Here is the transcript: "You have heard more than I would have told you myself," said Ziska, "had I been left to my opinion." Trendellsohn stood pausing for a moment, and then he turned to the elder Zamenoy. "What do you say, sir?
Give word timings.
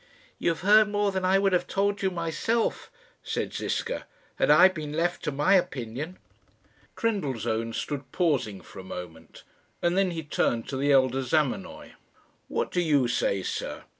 "You 0.39 0.49
have 0.49 0.61
heard 0.61 0.89
more 0.89 1.11
than 1.11 1.23
I 1.23 1.37
would 1.37 1.53
have 1.53 1.67
told 1.67 2.01
you 2.01 2.09
myself," 2.09 2.89
said 3.21 3.53
Ziska, 3.53 4.07
"had 4.37 4.49
I 4.49 4.67
been 4.67 4.93
left 4.93 5.21
to 5.25 5.31
my 5.31 5.53
opinion." 5.53 6.17
Trendellsohn 6.95 7.73
stood 7.73 8.11
pausing 8.11 8.61
for 8.61 8.79
a 8.79 8.83
moment, 8.83 9.43
and 9.79 9.95
then 9.95 10.09
he 10.09 10.23
turned 10.23 10.67
to 10.69 10.77
the 10.77 10.91
elder 10.91 11.21
Zamenoy. 11.21 11.91
"What 12.47 12.71
do 12.71 12.81
you 12.81 13.07
say, 13.07 13.43
sir? 13.43 13.83